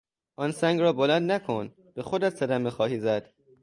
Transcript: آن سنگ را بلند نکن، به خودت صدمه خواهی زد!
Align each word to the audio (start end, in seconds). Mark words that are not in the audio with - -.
آن 0.35 0.51
سنگ 0.51 0.79
را 0.79 0.93
بلند 0.93 1.31
نکن، 1.31 1.73
به 1.95 2.03
خودت 2.03 2.35
صدمه 2.35 2.69
خواهی 2.69 2.99
زد! 2.99 3.33